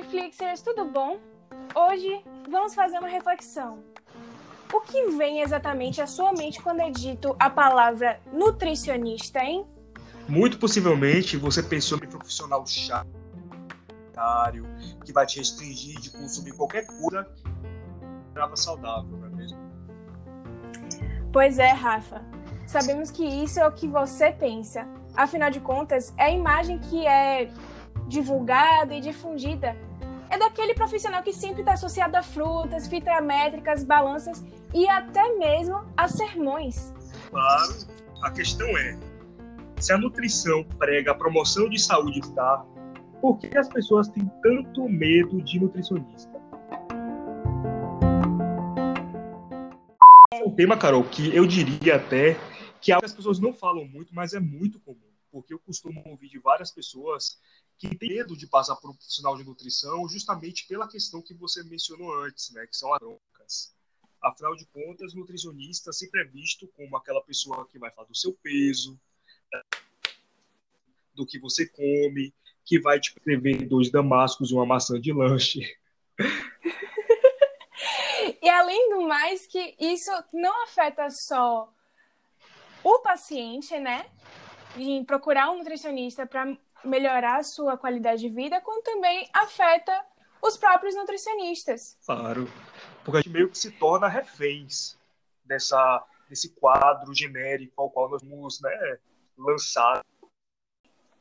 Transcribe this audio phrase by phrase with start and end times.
[0.00, 1.18] Nutriflixers, tudo bom?
[1.74, 3.80] Hoje vamos fazer uma reflexão.
[4.72, 9.66] O que vem exatamente à sua mente quando é dito a palavra nutricionista, hein?
[10.26, 13.10] Muito possivelmente você pensou em profissional chato,
[15.04, 17.28] que vai te restringir de consumir qualquer coisa
[18.32, 19.58] que saudável, não é mesmo?
[21.30, 22.24] Pois é, Rafa.
[22.66, 24.88] Sabemos que isso é o que você pensa.
[25.14, 27.50] Afinal de contas, é a imagem que é
[28.08, 29.76] divulgada e difundida
[30.40, 34.42] daquele profissional que sempre está associado a frutas, fitométricas, balanças
[34.74, 36.94] e até mesmo a sermões.
[37.30, 37.72] Claro,
[38.22, 38.98] a questão é:
[39.78, 42.64] se a nutrição prega a promoção de saúde tá,
[43.20, 46.40] por que as pessoas têm tanto medo de nutricionista?
[50.32, 52.34] É um tema, Carol, que eu diria até
[52.80, 56.38] que as pessoas não falam muito, mas é muito comum porque eu costumo ouvir de
[56.38, 57.38] várias pessoas
[57.80, 61.64] que têm medo de passar por um profissional de nutrição justamente pela questão que você
[61.64, 63.74] mencionou antes, né, que são as broncas.
[64.22, 68.34] Afinal de contas, nutricionista sempre é visto como aquela pessoa que vai falar do seu
[68.34, 69.00] peso,
[71.14, 72.34] do que você come,
[72.66, 75.60] que vai te prescrever dois damascos e uma maçã de lanche.
[78.42, 81.72] e além do mais, que isso não afeta só
[82.84, 84.04] o paciente, né?
[84.76, 90.04] em procurar um nutricionista para melhorar a sua qualidade de vida, quanto também afeta
[90.42, 91.98] os próprios nutricionistas.
[92.04, 92.48] Claro,
[93.04, 94.96] porque a gente meio que se torna reféns
[95.44, 98.98] dessa, desse quadro genérico ao qual nós vamos né,
[99.36, 100.04] lançar.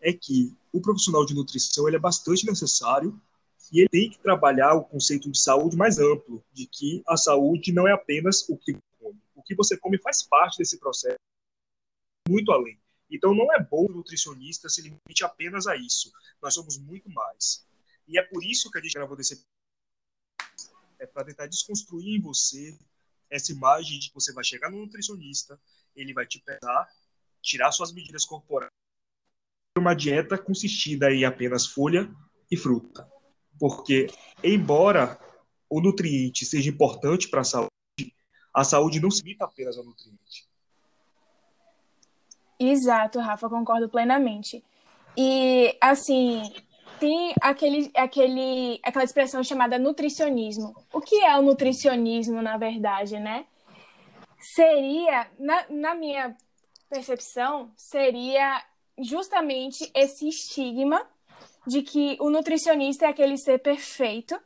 [0.00, 3.18] É que o profissional de nutrição ele é bastante necessário
[3.72, 7.72] e ele tem que trabalhar o conceito de saúde mais amplo, de que a saúde
[7.72, 9.18] não é apenas o que come.
[9.34, 11.16] O que você come faz parte desse processo,
[12.28, 12.78] muito além.
[13.14, 16.12] Então não é bom o nutricionista se limite apenas a isso.
[16.42, 17.64] Nós somos muito mais.
[18.08, 19.40] E é por isso que a gente gravou desse
[20.98, 22.76] é para tentar desconstruir em você
[23.30, 25.60] essa imagem de que você vai chegar no nutricionista,
[25.94, 26.88] ele vai te pesar,
[27.40, 28.70] tirar suas medidas corporais.
[29.76, 32.12] Uma dieta consistida em apenas folha
[32.50, 33.08] e fruta.
[33.58, 34.06] Porque,
[34.42, 35.18] embora
[35.68, 37.70] o nutriente seja importante para a saúde,
[38.52, 40.48] a saúde não se limita apenas ao nutriente.
[42.58, 44.64] Exato, Rafa, concordo plenamente.
[45.16, 46.42] E, assim,
[46.98, 50.74] tem aquele, aquele, aquela expressão chamada nutricionismo.
[50.92, 53.44] O que é o nutricionismo, na verdade, né?
[54.38, 56.36] Seria, na, na minha
[56.88, 58.62] percepção, seria
[58.98, 61.02] justamente esse estigma
[61.66, 64.38] de que o nutricionista é aquele ser perfeito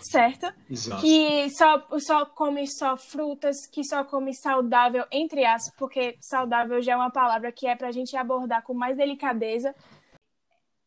[0.00, 0.52] certo?
[0.70, 1.02] Exato.
[1.02, 6.92] Que só, só come só frutas, que só come saudável, entre aspas, porque saudável já
[6.92, 9.74] é uma palavra que é para a gente abordar com mais delicadeza.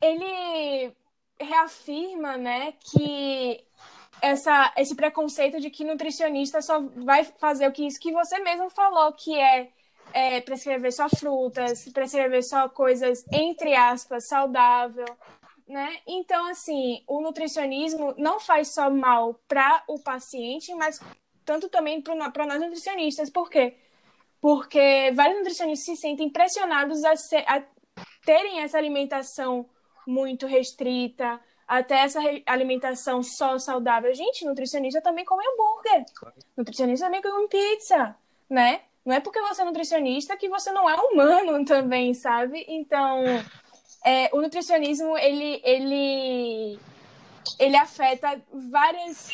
[0.00, 0.92] Ele
[1.40, 3.64] reafirma, né, que
[4.20, 8.68] essa, esse preconceito de que nutricionista só vai fazer o que isso que você mesmo
[8.70, 9.68] falou, que é,
[10.12, 15.06] é prescrever só frutas, prescrever só coisas, entre aspas, saudável,
[15.70, 15.98] né?
[16.06, 21.00] Então, assim, o nutricionismo não faz só mal para o paciente, mas
[21.44, 23.30] tanto também para nós nutricionistas.
[23.30, 23.76] Por quê?
[24.40, 27.62] Porque vários nutricionistas se sentem pressionados a, ser, a
[28.24, 29.68] terem essa alimentação
[30.06, 34.12] muito restrita, até essa alimentação só saudável.
[34.12, 36.04] Gente, nutricionista também come hambúrguer.
[36.56, 38.16] Nutricionista também come pizza,
[38.48, 38.82] né?
[39.04, 42.64] Não é porque você é nutricionista que você não é humano também, sabe?
[42.68, 43.22] Então,
[44.04, 46.78] é, o nutricionismo ele, ele,
[47.58, 48.40] ele afeta
[48.70, 49.30] várias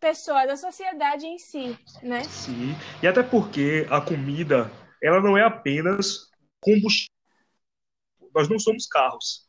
[0.00, 2.22] pessoas, a sociedade em si, né?
[2.24, 4.70] Sim, e até porque a comida,
[5.02, 7.12] ela não é apenas combustível.
[8.34, 9.48] Nós não somos carros.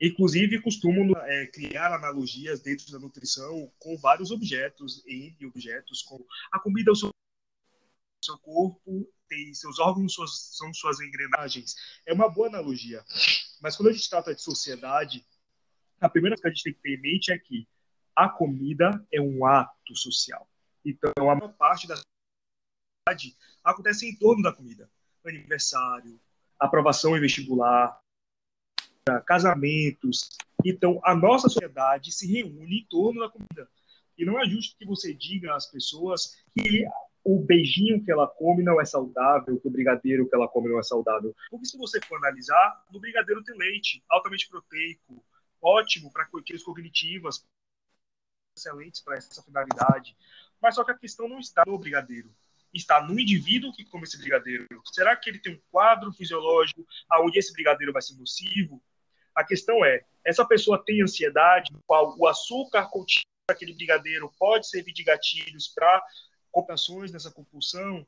[0.00, 6.58] Inclusive, costumam é, criar analogias dentro da nutrição com vários objetos, N objetos, como a
[6.58, 11.74] comida o seu corpo, tem seus órgãos suas, são suas engrenagens.
[12.06, 13.04] É uma boa analogia.
[13.60, 15.24] Mas quando a gente trata de sociedade,
[16.00, 17.68] a primeira coisa que a gente tem que ter em mente é que
[18.14, 20.48] a comida é um ato social.
[20.84, 24.90] Então, a maior parte da sociedade acontece em torno da comida.
[25.24, 26.20] Aniversário,
[26.58, 27.98] aprovação em vestibular,
[29.26, 30.28] casamentos.
[30.64, 33.68] Então, a nossa sociedade se reúne em torno da comida.
[34.16, 36.84] E não é justo que você diga às pessoas que
[37.24, 40.78] o beijinho que ela come não é saudável, que o brigadeiro que ela come não
[40.78, 41.34] é saudável.
[41.50, 45.24] Porque se você for analisar, no brigadeiro tem leite, altamente proteico,
[45.60, 47.42] ótimo para questões cognitivas,
[48.56, 50.14] excelentes para essa finalidade.
[50.60, 52.30] Mas só que a questão não está no brigadeiro,
[52.74, 54.66] está no indivíduo que come esse brigadeiro.
[54.92, 58.82] Será que ele tem um quadro fisiológico aonde esse brigadeiro vai ser nocivo?
[59.34, 64.92] A questão é, essa pessoa tem ansiedade, qual o açúcar contido naquele brigadeiro pode servir
[64.92, 66.02] de gatilhos para
[66.54, 68.06] complicações nessa compulsão?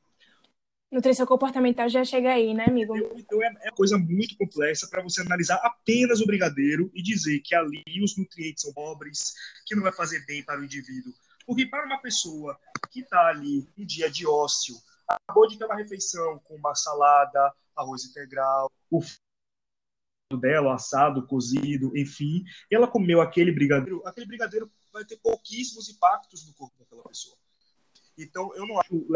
[0.91, 2.97] Nutrição comportamental já chega aí, né, amigo?
[3.17, 7.41] Então é, é uma coisa muito complexa para você analisar apenas o brigadeiro e dizer
[7.41, 9.35] que ali os nutrientes são pobres,
[9.67, 11.13] que não vai fazer bem para o indivíduo.
[11.45, 12.59] Porque para uma pessoa
[12.91, 14.77] que está ali um dia de ócio,
[15.09, 19.01] acabou de ter uma refeição com uma salada, arroz integral, o
[20.41, 26.45] dela, assado, cozido, enfim, e ela comeu aquele brigadeiro, aquele brigadeiro vai ter pouquíssimos impactos
[26.47, 27.37] no corpo daquela pessoa.
[28.19, 29.07] Então, eu não acho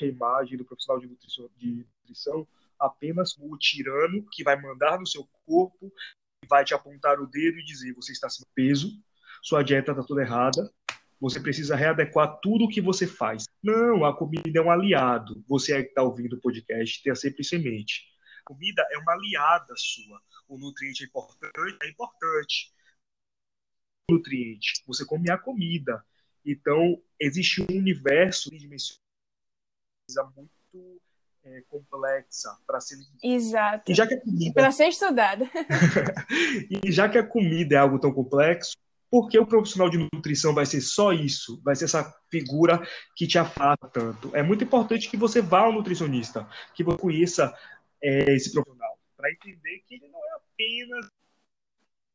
[0.00, 2.46] a imagem do profissional de nutrição, de nutrição
[2.78, 5.92] apenas como o tirano que vai mandar no seu corpo,
[6.48, 8.92] vai te apontar o dedo e dizer você está sem peso,
[9.42, 10.72] sua dieta está toda errada,
[11.20, 13.44] você precisa readequar tudo o que você faz.
[13.62, 15.42] Não, a comida é um aliado.
[15.48, 17.84] Você que está ouvindo o podcast, tenha sempre isso em.
[18.40, 20.20] A comida é uma aliada sua.
[20.46, 22.74] O nutriente é importante, é importante.
[24.10, 26.04] O nutriente, você come a comida.
[26.46, 29.00] Então, existe um universo de dimensões
[30.36, 31.00] muito
[31.42, 33.90] é, complexa para ser Exato.
[33.90, 35.44] E já que a comida para ser estudada.
[36.70, 38.76] e já que a comida é algo tão complexo,
[39.10, 41.60] por que o profissional de nutrição vai ser só isso?
[41.64, 42.80] Vai ser essa figura
[43.16, 44.34] que te afasta tanto?
[44.34, 47.56] É muito importante que você vá ao nutricionista, que você conheça
[48.00, 51.10] é, esse profissional, para entender que ele não é apenas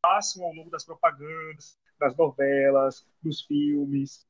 [0.02, 4.26] passam ao longo das propagandas, das novelas, dos filmes.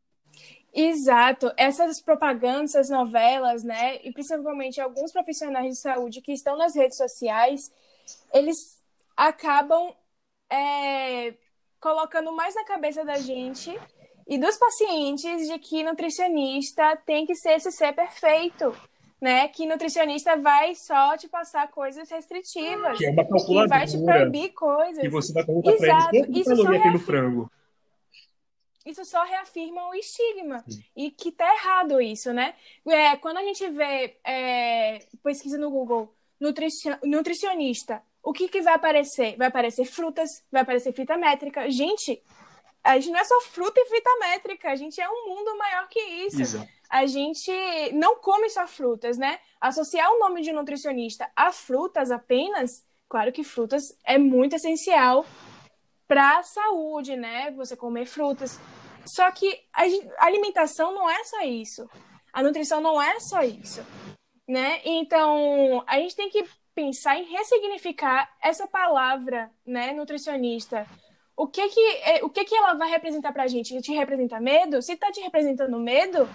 [0.74, 1.52] Exato.
[1.58, 6.98] Essas propagandas, essas novelas, né, e principalmente alguns profissionais de saúde que estão nas redes
[6.98, 7.72] sociais,
[8.34, 8.80] eles
[9.18, 9.94] acabam
[10.50, 11.34] é,
[11.80, 13.78] colocando mais na cabeça da gente
[14.28, 18.74] e dos pacientes de que nutricionista tem que ser esse ser perfeito,
[19.22, 19.48] né?
[19.50, 22.98] Que nutricionista vai só te passar coisas restritivas.
[22.98, 23.64] Que é uma calculadora.
[23.64, 25.02] Que vai te proibir coisas.
[25.02, 26.10] Que você vai perguntar Exato.
[26.10, 27.00] pra Isso só reafirma...
[27.00, 27.52] frango.
[28.86, 30.64] Isso só reafirma o estigma.
[30.96, 32.56] E que tá errado isso, né?
[32.88, 36.16] É, quando a gente vê é, pesquisa no Google,
[37.04, 39.36] nutricionista o que, que vai aparecer?
[39.38, 41.70] Vai aparecer frutas, vai aparecer fita métrica.
[41.70, 42.22] Gente,
[42.84, 45.88] a gente não é só fruta e fita métrica, a gente é um mundo maior
[45.88, 46.42] que isso.
[46.42, 46.68] Exato.
[46.90, 47.52] A gente
[47.94, 49.40] não come só frutas, né?
[49.60, 55.26] Associar o nome de nutricionista a frutas apenas, claro que frutas é muito essencial
[56.12, 57.52] para saúde, né?
[57.52, 58.60] Você comer frutas.
[59.06, 61.90] Só que a alimentação não é só isso.
[62.34, 63.82] A nutrição não é só isso,
[64.46, 64.82] né?
[64.84, 66.44] Então, a gente tem que
[66.76, 70.86] pensar em ressignificar essa palavra, né, nutricionista.
[71.34, 73.82] O que que, é, o que que ela vai representar pra gente?
[73.82, 74.82] Te representa medo?
[74.82, 76.28] Se tá te representando medo,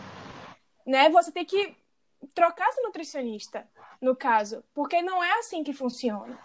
[0.86, 1.76] né, você tem que
[2.34, 3.68] trocar esse nutricionista,
[4.00, 6.38] no caso, porque não é assim que funciona.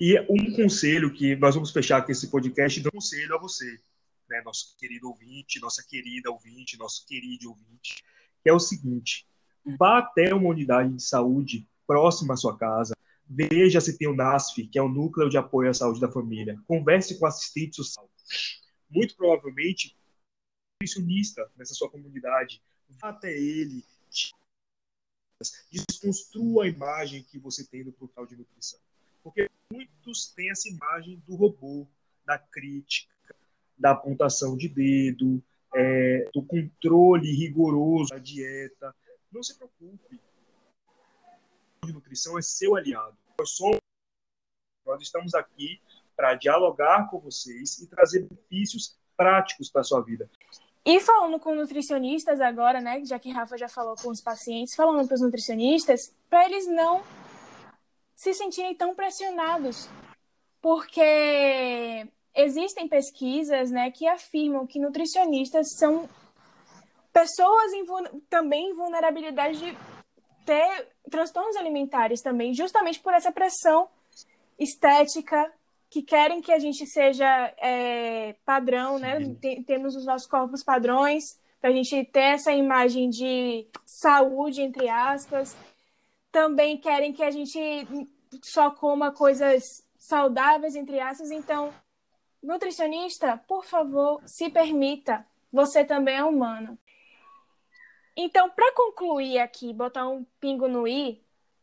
[0.00, 3.80] E um conselho que nós vamos fechar aqui esse podcast, dando um conselho a você,
[4.28, 8.02] né, nosso querido ouvinte, nossa querida ouvinte, nosso querido ouvinte,
[8.42, 9.26] que é o seguinte:
[9.64, 12.94] Vá até uma unidade de saúde próxima à sua casa,
[13.26, 16.60] veja se tem o NASF, que é o Núcleo de Apoio à Saúde da Família.
[16.66, 18.08] Converse com assistente social.
[18.90, 19.96] Muito provavelmente,
[20.74, 22.62] nutricionista nessa sua comunidade,
[23.00, 23.82] vá até ele,
[25.70, 28.78] desconstrua a imagem que você tem do portal de nutrição.
[29.22, 31.86] Porque muitos têm essa imagem do robô,
[32.24, 33.12] da crítica,
[33.76, 35.42] da apontação de dedo,
[35.74, 38.94] é, do controle rigoroso da dieta.
[39.32, 40.20] Não se preocupe.
[41.82, 43.16] A nutrição é seu aliado.
[43.38, 43.78] Nós, somos,
[44.86, 45.80] nós estamos aqui
[46.16, 50.30] para dialogar com vocês e trazer benefícios práticos para a sua vida.
[50.86, 55.06] E falando com nutricionistas agora, né, já que Rafa já falou com os pacientes, falando
[55.06, 57.02] para os nutricionistas, para eles não
[58.14, 59.88] se sentirem tão pressionados,
[60.60, 66.08] porque existem pesquisas, né, que afirmam que nutricionistas são
[67.12, 67.84] pessoas em,
[68.28, 69.78] também em vulnerabilidade de
[70.44, 73.88] ter transtornos alimentares também, justamente por essa pressão
[74.58, 75.52] estética
[75.88, 79.34] que querem que a gente seja é, padrão, né?
[79.40, 81.22] Tem, temos os nossos corpos padrões
[81.60, 85.56] para a gente ter essa imagem de saúde entre aspas.
[86.34, 87.60] Também querem que a gente
[88.42, 91.30] só coma coisas saudáveis entre aspas.
[91.30, 91.72] Então,
[92.42, 95.24] nutricionista, por favor, se permita.
[95.52, 96.76] Você também é humano.
[98.16, 101.22] Então, para concluir aqui, botar um pingo no i,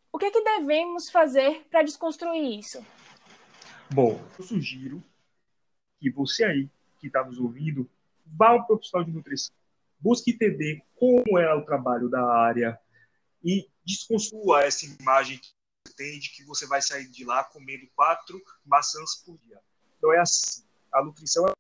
[0.10, 2.82] o que, é que devemos fazer para desconstruir isso?
[3.94, 5.04] Bom, eu sugiro
[6.00, 7.90] que você aí que está nos ouvindo
[8.25, 9.54] vá ao profissional de nutrição,
[10.00, 12.80] busque entender como é o trabalho da área
[13.44, 18.42] e desconstrua essa imagem que você entende que você vai sair de lá comendo quatro
[18.66, 19.60] maçãs por dia.
[20.02, 20.64] Não é assim.
[20.92, 21.54] A nutrição é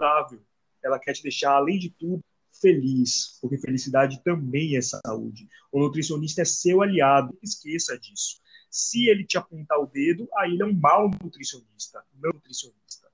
[0.00, 0.44] saudável.
[0.82, 2.22] Ela quer te deixar, além de tudo,
[2.60, 5.48] feliz, porque felicidade também é saúde.
[5.72, 8.40] O nutricionista é seu aliado, não esqueça disso.
[8.70, 13.10] Se ele te apontar o dedo, aí ele é um mau nutricionista, não nutricionista.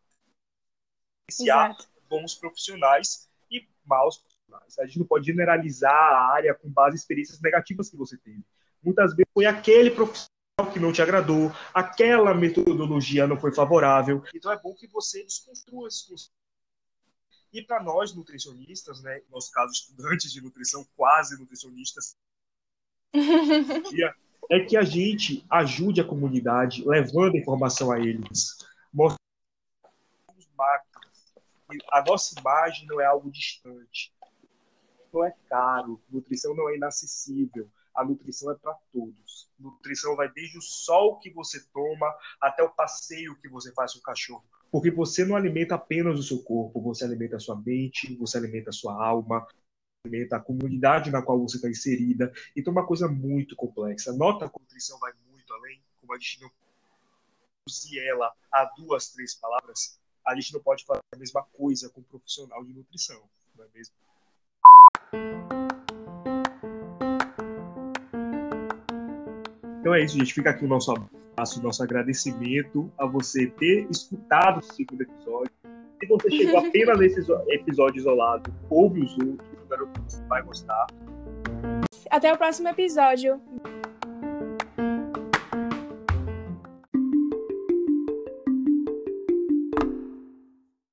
[1.53, 1.77] Há
[2.09, 4.79] bons profissionais e maus profissionais.
[4.79, 8.45] A gente não pode generalizar a área com base em experiências negativas que você teve.
[8.83, 10.31] Muitas vezes foi aquele profissional
[10.73, 14.23] que não te agradou, aquela metodologia não foi favorável.
[14.35, 16.31] Então é bom que você desconstrua esses.
[17.53, 22.17] E para nós nutricionistas, né, no nosso caso estudantes de nutrição, quase nutricionistas,
[24.51, 28.57] é que a gente ajude a comunidade levando informação a eles,
[28.93, 29.21] mostrando.
[31.93, 34.13] A nossa imagem não é algo distante,
[35.13, 39.51] não é caro, nutrição não é inacessível a nutrição é para todos.
[39.59, 43.99] Nutrição vai desde o sol que você toma até o passeio que você faz com
[43.99, 44.45] o cachorro.
[44.71, 48.71] Porque você não alimenta apenas o seu corpo, você alimenta a sua mente, você alimenta
[48.71, 49.47] a sua alma,
[50.05, 52.33] alimenta a comunidade na qual você está inserida.
[52.57, 54.13] Então é uma coisa muito complexa.
[54.13, 56.51] Nota que a nutrição vai muito além, como a gente não
[57.67, 62.01] reduzir ela a duas, três palavras, a gente não pode fazer a mesma coisa com
[62.01, 63.21] um profissional de nutrição,
[63.57, 63.95] não é mesmo?
[69.81, 70.35] Então é isso, gente.
[70.35, 75.51] Fica aqui o nosso abraço, o nosso agradecimento a você ter escutado o segundo episódio.
[76.01, 80.87] Se você chegou apenas nesse episódio isolado, ouve os outros, espero que você vai gostar.
[82.11, 83.41] Até o próximo episódio.